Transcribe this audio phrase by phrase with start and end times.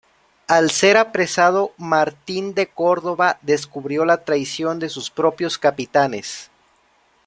[0.47, 6.49] Al ser apresado, Martín de Córdoba descubrió la traición de sus propios capitanes.